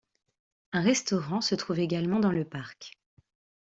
[0.71, 2.93] Un restaurant se trouve également dans le parc.